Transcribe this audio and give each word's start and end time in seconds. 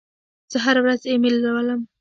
زه 0.51 0.57
هره 0.65 0.81
ورځ 0.83 1.01
ایمیل 1.05 1.35
لولم. 1.43 1.81